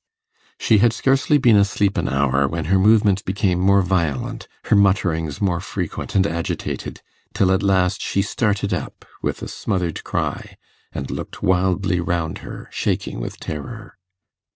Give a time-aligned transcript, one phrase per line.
[0.59, 5.39] She had scarcely been asleep an hour when her movements became more violent, her mutterings
[5.39, 7.03] more frequent and agitated,
[7.35, 10.57] till at last she started up with a smothered cry,
[10.91, 13.99] and looked wildly round her, shaking with terror.